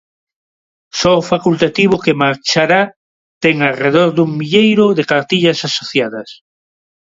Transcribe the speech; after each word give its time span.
Só 0.99 1.11
o 1.21 1.27
facultativo 1.31 2.01
que 2.03 2.19
marchará 2.23 2.81
ten 3.43 3.55
arredor 3.69 4.09
dun 4.17 4.29
milleiro 4.39 4.85
de 4.97 5.03
cartillas 5.11 5.59
asociadas. 5.69 6.29